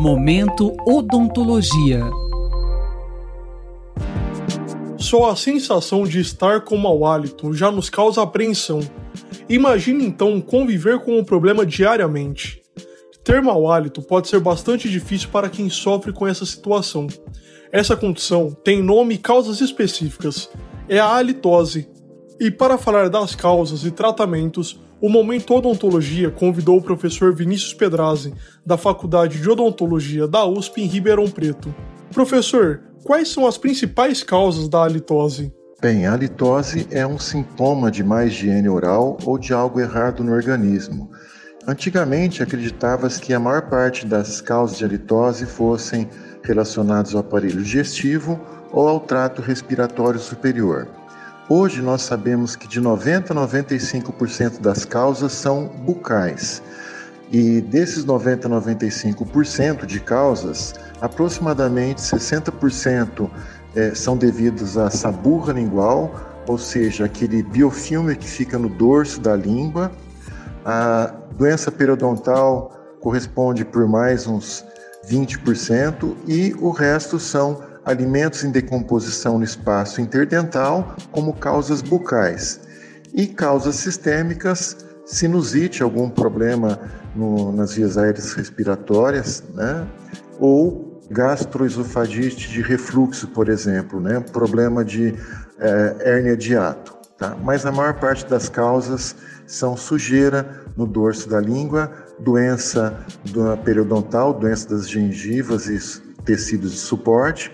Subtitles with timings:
[0.00, 2.00] Momento Odontologia.
[4.96, 8.80] Só a sensação de estar com mau hálito já nos causa apreensão.
[9.46, 12.62] Imagine então conviver com o problema diariamente.
[13.22, 17.06] Ter mau hálito pode ser bastante difícil para quem sofre com essa situação.
[17.70, 20.48] Essa condição tem nome e causas específicas.
[20.88, 21.86] É a halitose.
[22.40, 28.34] E para falar das causas e tratamentos, o Momento Odontologia convidou o professor Vinícius Pedrazzi,
[28.64, 31.74] da Faculdade de Odontologia da USP em Ribeirão Preto.
[32.12, 35.52] Professor, quais são as principais causas da halitose?
[35.80, 40.32] Bem, a halitose é um sintoma de má higiene oral ou de algo errado no
[40.32, 41.10] organismo.
[41.66, 46.08] Antigamente acreditava-se que a maior parte das causas de halitose fossem
[46.42, 48.38] relacionadas ao aparelho digestivo
[48.70, 50.99] ou ao trato respiratório superior.
[51.52, 56.62] Hoje nós sabemos que de 90 a 95% das causas são bucais.
[57.32, 63.28] E desses 90 a 95% de causas, aproximadamente 60%
[63.74, 66.14] é, são devidos à saburra lingual,
[66.46, 69.90] ou seja, aquele biofilme que fica no dorso da língua.
[70.64, 74.64] A doença periodontal corresponde por mais uns
[75.04, 82.60] 20% e o resto são alimentos em decomposição no espaço interdental, como causas bucais,
[83.12, 86.78] e causas sistêmicas, sinusite, algum problema
[87.14, 89.86] no, nas vias aéreas respiratórias, né?
[90.38, 94.20] ou gastroesofagite de refluxo, por exemplo, né?
[94.20, 95.14] problema de
[95.58, 96.96] é, hérnia de ato.
[97.18, 97.36] Tá?
[97.42, 103.04] Mas a maior parte das causas são sujeira no dorso da língua, doença
[103.64, 107.50] periodontal, doença das gengivas e tecidos de suporte,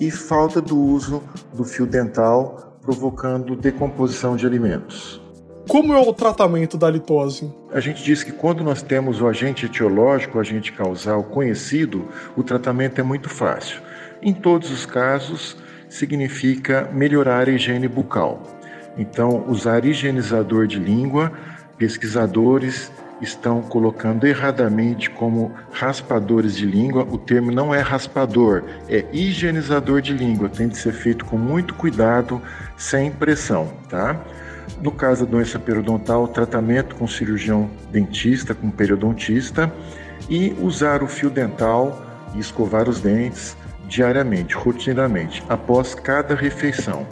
[0.00, 5.20] e falta do uso do fio dental, provocando decomposição de alimentos.
[5.68, 7.52] Como é o tratamento da litose?
[7.72, 12.42] A gente diz que quando nós temos o agente etiológico, o agente causal conhecido, o
[12.42, 13.82] tratamento é muito fácil.
[14.22, 15.56] Em todos os casos,
[15.88, 18.42] significa melhorar a higiene bucal.
[18.96, 21.32] Então, usar higienizador de língua,
[21.76, 22.90] pesquisadores
[23.20, 27.06] estão colocando erradamente como raspadores de língua.
[27.10, 30.48] O termo não é raspador, é higienizador de língua.
[30.48, 32.40] Tem de ser feito com muito cuidado,
[32.76, 34.20] sem pressão, tá?
[34.82, 39.72] No caso da doença periodontal, tratamento com cirurgião dentista, com periodontista
[40.28, 43.56] e usar o fio dental e escovar os dentes
[43.88, 47.06] diariamente, rotineiramente, após cada refeição.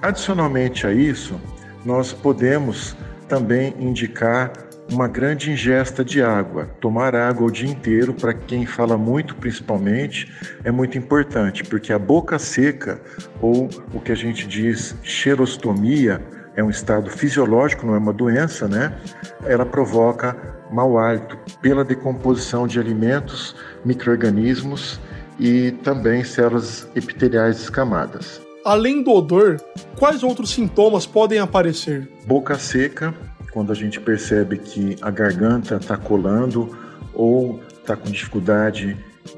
[0.00, 1.40] Adicionalmente a isso,
[1.84, 2.96] nós podemos
[3.28, 4.52] também indicar
[4.90, 6.66] uma grande ingesta de água.
[6.80, 11.98] Tomar água o dia inteiro, para quem fala muito principalmente, é muito importante, porque a
[11.98, 13.00] boca seca,
[13.40, 16.22] ou o que a gente diz cheirostomia,
[16.56, 18.96] é um estado fisiológico, não é uma doença, né?
[19.44, 20.36] Ela provoca
[20.70, 25.00] mau hálito pela decomposição de alimentos, microorganismos
[25.38, 28.40] e também células epiteliais escamadas.
[28.64, 29.60] Além do odor,
[29.98, 32.08] quais outros sintomas podem aparecer?
[32.24, 33.12] Boca seca,
[33.54, 36.76] quando a gente percebe que a garganta está colando
[37.14, 38.96] ou está com dificuldade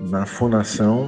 [0.09, 1.07] na fonação,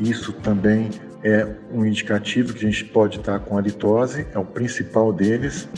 [0.00, 0.90] isso também
[1.22, 5.68] é um indicativo que a gente pode estar tá com halitose, é o principal deles.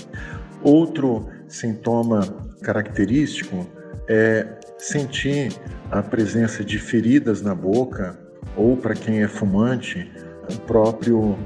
[0.62, 2.22] Outro sintoma
[2.62, 3.66] característico
[4.08, 4.46] é
[4.78, 5.52] sentir
[5.90, 8.18] a presença de feridas na boca
[8.56, 10.10] ou para quem é fumante,
[10.50, 11.36] o próprio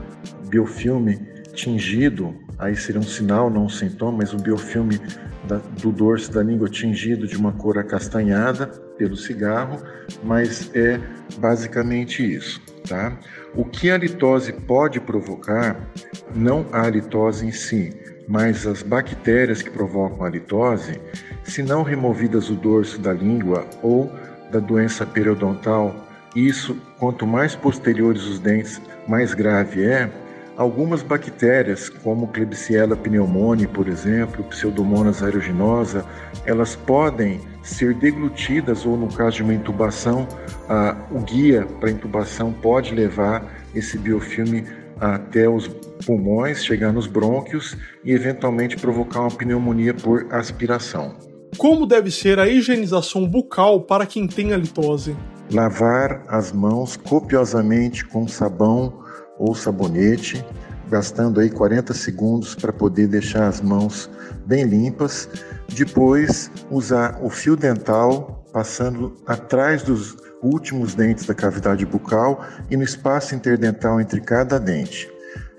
[0.49, 1.28] biofilme
[1.59, 5.01] tingido aí seria um sinal, não um sintoma, mas um biofilme
[5.45, 8.67] da, do dorso da língua tingido de uma cor acastanhada
[8.99, 9.81] pelo cigarro,
[10.25, 11.01] mas é
[11.39, 13.17] basicamente isso, tá?
[13.55, 15.89] O que a litose pode provocar,
[16.35, 21.01] não a litose em si, mas as bactérias que provocam a litose,
[21.45, 24.13] se não removidas do dorso da língua ou
[24.51, 25.95] da doença periodontal,
[26.35, 30.11] isso, quanto mais posteriores os dentes, mais grave é,
[30.59, 36.05] Algumas bactérias, como Klebsiella pneumoniae, por exemplo, Pseudomonas aeruginosa,
[36.45, 40.27] elas podem ser deglutidas ou, no caso de uma intubação,
[40.69, 44.65] a, o guia para intubação pode levar esse biofilme
[45.01, 45.69] até os
[46.05, 51.15] pulmões, chegar nos brônquios e eventualmente provocar uma pneumonia por aspiração.
[51.57, 55.17] Como deve ser a higienização bucal para quem tem halitose?
[55.53, 59.07] Lavar as mãos copiosamente com sabão
[59.39, 60.45] ou sabonete,
[60.91, 64.11] gastando aí 40 segundos para poder deixar as mãos
[64.47, 65.29] bem limpas.
[65.69, 72.83] Depois, usar o fio dental passando atrás dos últimos dentes da cavidade bucal e no
[72.83, 75.11] espaço interdental entre cada dente.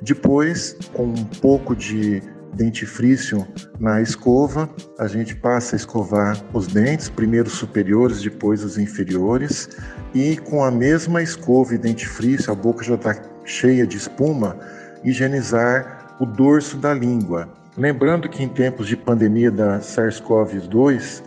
[0.01, 2.21] Depois, com um pouco de
[2.53, 3.47] dentifrício
[3.79, 9.69] na escova, a gente passa a escovar os dentes, primeiro os superiores, depois os inferiores,
[10.13, 13.13] e com a mesma escova e dentifrício, a boca já está
[13.49, 14.55] cheia de espuma,
[15.03, 17.49] higienizar o dorso da língua.
[17.75, 21.23] Lembrando que em tempos de pandemia da SARS-CoV-2,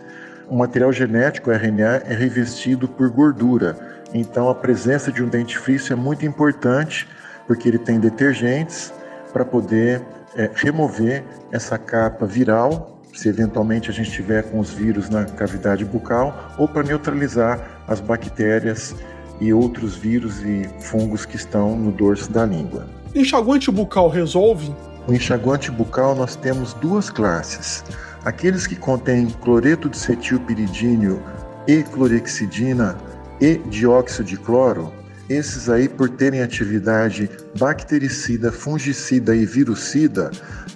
[0.47, 3.75] o material genético RNA é revestido por gordura.
[4.13, 7.07] Então a presença de um dentifrício é muito importante
[7.47, 8.93] porque ele tem detergentes
[9.33, 10.01] para poder
[10.35, 15.83] é, remover essa capa viral, se eventualmente a gente tiver com os vírus na cavidade
[15.83, 18.95] bucal, ou para neutralizar as bactérias
[19.43, 22.87] e outros vírus e fungos que estão no dorso da língua.
[23.13, 24.73] Enxaguante bucal resolve?
[25.05, 27.83] O enxaguante bucal nós temos duas classes.
[28.23, 31.21] Aqueles que contêm cloreto de cetilpiridínio
[31.67, 32.97] e clorexidina
[33.41, 34.93] e dióxido de cloro,
[35.29, 37.29] esses aí, por terem atividade
[37.59, 40.31] bactericida, fungicida e virucida,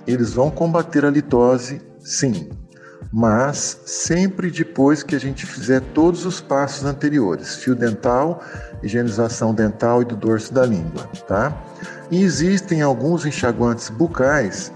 [0.05, 2.49] eles vão combater a litose, sim,
[3.11, 8.43] mas sempre depois que a gente fizer todos os passos anteriores: fio dental,
[8.83, 11.55] higienização dental e do dorso da língua, tá?
[12.11, 14.71] E existem alguns enxaguantes bucais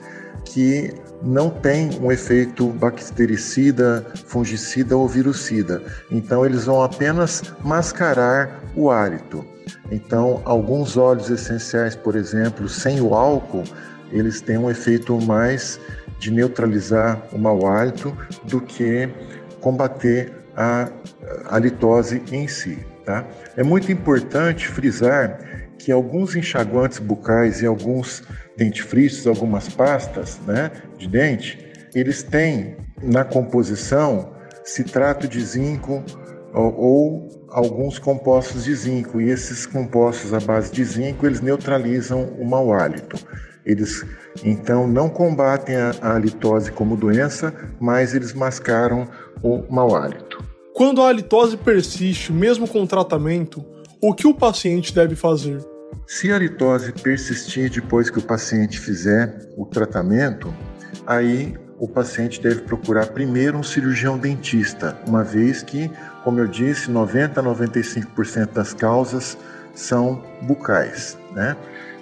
[0.45, 5.81] que não têm um efeito bactericida, fungicida ou virucida.
[6.10, 9.45] Então eles vão apenas mascarar o hálito.
[9.92, 13.63] Então, alguns óleos essenciais, por exemplo, sem o álcool,
[14.12, 15.80] eles têm um efeito mais
[16.21, 19.09] de neutralizar o mau hálito do que
[19.59, 20.88] combater a,
[21.50, 22.77] a litose em si.
[23.03, 23.25] Tá?
[23.57, 28.21] É muito importante frisar que alguns enxaguantes bucais e alguns
[28.56, 31.57] dentifrícios, algumas pastas né, de dente,
[31.95, 34.31] eles têm na composição
[34.63, 36.03] citrato de zinco
[36.53, 42.25] ou, ou alguns compostos de zinco e esses compostos à base de zinco eles neutralizam
[42.38, 43.18] o mau hálito.
[43.66, 44.06] Eles
[44.44, 49.08] então não combatem a, a halitose como doença, mas eles mascaram
[49.44, 50.44] o mau hálito.
[50.74, 53.63] Quando a halitose persiste, mesmo com tratamento,
[54.02, 55.60] o que o paciente deve fazer?
[56.08, 60.54] Se a halitose persistir depois que o paciente fizer o tratamento,
[61.06, 65.90] aí o paciente deve procurar primeiro um cirurgião dentista, uma vez que,
[66.24, 69.38] como eu disse, 90 a 95% das causas
[69.74, 71.18] são bucais.
[71.34, 71.56] Né?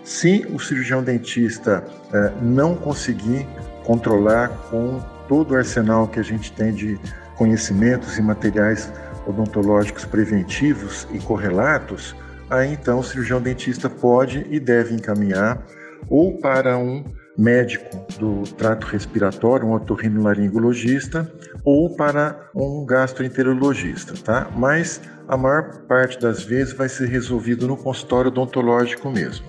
[0.04, 3.48] Se o cirurgião dentista eh, não conseguir
[3.84, 7.00] controlar com todo o arsenal que a gente tem de
[7.36, 8.92] conhecimentos e materiais
[9.28, 12.16] odontológicos preventivos e correlatos,
[12.50, 15.64] aí então o cirurgião dentista pode e deve encaminhar
[16.10, 17.04] ou para um
[17.38, 21.32] médico do trato respiratório, um otorrinolaringologista,
[21.64, 24.52] ou para um gastroenterologista, tá?
[24.56, 29.46] Mas a maior parte das vezes vai ser resolvido no consultório odontológico mesmo.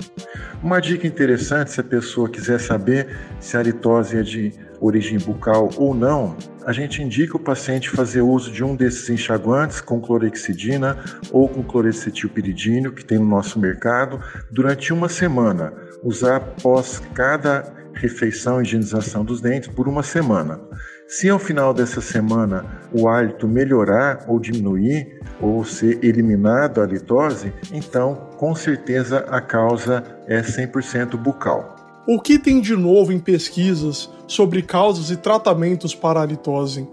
[0.62, 5.70] Uma dica interessante, se a pessoa quiser saber se a litose é de origem bucal
[5.78, 6.36] ou não,
[6.66, 11.62] a gente indica o paciente fazer uso de um desses enxaguantes com clorexidina ou com
[11.62, 15.72] clorecetilpiridínio que tem no nosso mercado durante uma semana.
[16.02, 20.60] Usar após cada refeição e higienização dos dentes por uma semana.
[21.08, 27.52] Se ao final dessa semana o hálito melhorar ou diminuir, ou ser eliminado a litose,
[27.72, 31.76] então com certeza a causa é 100% bucal.
[32.06, 36.88] O que tem de novo em pesquisas sobre causas e tratamentos para a litose?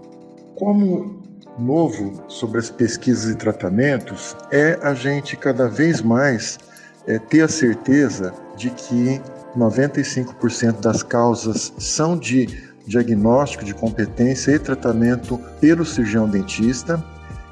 [0.54, 1.22] Como
[1.58, 6.58] novo sobre as pesquisas e tratamentos é a gente cada vez mais
[7.06, 9.20] é, ter a certeza de que
[9.56, 17.02] 95% das causas são de diagnóstico de competência e tratamento pelo cirurgião dentista,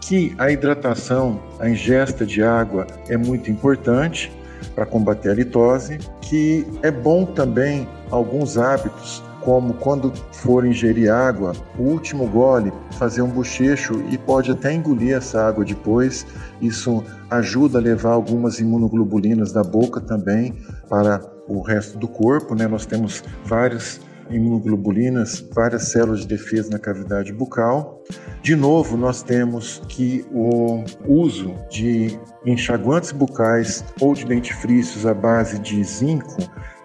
[0.01, 4.33] que a hidratação, a ingesta de água é muito importante
[4.75, 11.53] para combater a litose, que é bom também alguns hábitos como quando for ingerir água,
[11.79, 16.27] o último gole, fazer um bochecho e pode até engolir essa água depois.
[16.61, 20.53] Isso ajuda a levar algumas imunoglobulinas da boca também
[20.91, 22.57] para o resto do corpo.
[22.57, 22.67] Né?
[22.67, 28.03] Nós temos várias imunoglobulinas, várias células de defesa na cavidade bucal.
[28.43, 35.61] De novo, nós temos que o uso de enxaguantes bucais ou de dentifrícios à base
[35.61, 36.37] de zinco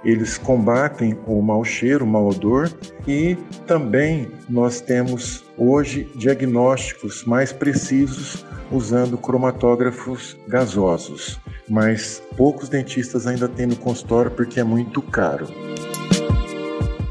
[0.04, 2.72] eles combatem o mau cheiro, o mau odor
[3.08, 11.40] e também nós temos hoje diagnósticos mais precisos usando cromatógrafos gasosos,
[11.70, 15.48] mas poucos dentistas ainda têm no consultório porque é muito caro.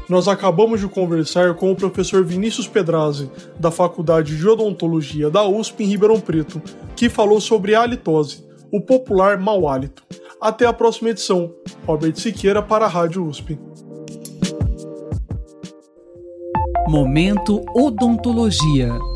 [0.09, 5.85] Nós acabamos de conversar com o professor Vinícius Pedrazzi, da Faculdade de Odontologia da USP
[5.85, 6.61] em Ribeirão Preto,
[6.97, 10.03] que falou sobre a halitose, o popular mau hálito.
[10.41, 11.53] Até a próxima edição.
[11.87, 13.59] Robert Siqueira para a Rádio USP.
[16.87, 19.10] Momento Odontologia.